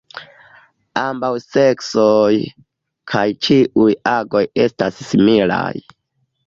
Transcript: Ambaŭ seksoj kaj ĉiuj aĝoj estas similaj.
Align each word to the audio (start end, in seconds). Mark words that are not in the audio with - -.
Ambaŭ 1.01 1.29
seksoj 1.43 2.31
kaj 3.13 3.25
ĉiuj 3.49 3.89
aĝoj 4.17 4.47
estas 4.67 5.03
similaj. 5.13 5.75